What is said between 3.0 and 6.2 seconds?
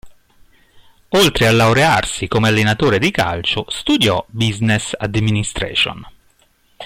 calcio, studiò Business Administration.